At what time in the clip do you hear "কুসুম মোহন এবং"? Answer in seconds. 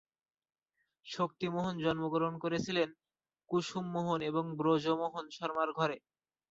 3.49-4.43